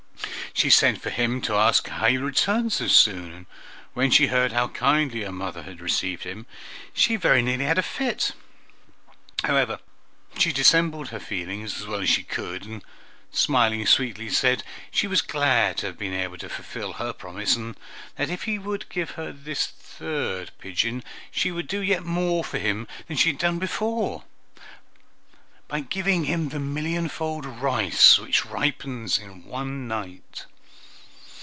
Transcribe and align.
She 0.53 0.69
sent 0.69 1.01
for 1.01 1.09
him 1.09 1.41
to 1.43 1.55
ask 1.55 1.87
how 1.87 2.07
he 2.07 2.15
had 2.15 2.23
returned 2.23 2.73
so 2.73 2.87
soon, 2.87 3.31
and 3.33 3.45
when 3.93 4.11
she 4.11 4.27
heard 4.27 4.51
how 4.51 4.67
kindly 4.67 5.21
her 5.23 5.31
mother 5.31 5.63
had 5.63 5.79
received 5.79 6.23
him, 6.23 6.45
she 6.93 7.15
very 7.15 7.41
nearly 7.41 7.63
had 7.65 7.79
a 7.79 7.81
fit. 7.81 8.33
However, 9.43 9.79
she 10.37 10.51
dissembled 10.51 11.07
her 11.09 11.21
feelings 11.21 11.79
as 11.81 11.87
well 11.87 12.01
as 12.01 12.09
she 12.09 12.21
could, 12.23 12.65
and, 12.65 12.83
smiling 13.31 13.87
sweetly, 13.87 14.29
said 14.29 14.63
she 14.91 15.07
was 15.07 15.21
glad 15.23 15.77
to 15.77 15.87
have 15.87 15.97
been 15.97 16.13
able 16.13 16.37
to 16.39 16.49
fulfil 16.49 16.93
her 16.93 17.13
promise, 17.13 17.55
and 17.55 17.75
that 18.17 18.29
if 18.29 18.43
he 18.43 18.59
would 18.59 18.89
give 18.89 19.11
her 19.11 19.31
this 19.31 19.65
third 19.65 20.51
pigeon, 20.59 21.01
she 21.31 21.49
would 21.49 21.67
do 21.67 21.79
yet 21.79 22.03
more 22.03 22.43
for 22.43 22.59
him 22.59 22.87
than 23.07 23.17
she 23.17 23.29
had 23.29 23.39
done 23.39 23.57
before, 23.57 24.25
by 25.67 25.79
giving 25.79 26.25
him 26.25 26.49
the 26.49 26.59
millionfold 26.59 27.45
rice, 27.45 28.19
which 28.19 28.45
ripens 28.45 29.17
in 29.17 29.45
one 29.45 29.87
night. 29.87 30.45